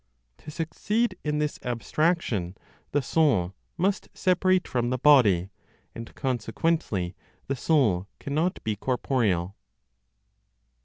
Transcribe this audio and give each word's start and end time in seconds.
To 0.39 0.49
succeed 0.49 1.15
in 1.23 1.37
this 1.37 1.59
abstraction, 1.61 2.57
the 2.91 3.03
soul 3.03 3.53
must 3.77 4.09
separate 4.15 4.67
from 4.67 4.89
the 4.89 4.97
body, 4.97 5.51
and 5.93 6.11
consequently, 6.15 7.13
the 7.45 7.55
soul 7.55 8.07
cannot 8.19 8.63
be 8.63 8.75
corporeal. 8.75 9.55